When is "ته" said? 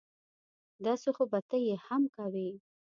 1.49-1.57